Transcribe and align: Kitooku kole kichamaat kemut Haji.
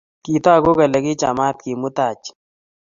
Kitooku 0.23 0.71
kole 0.77 0.97
kichamaat 1.05 1.57
kemut 1.63 1.97
Haji. 2.03 2.31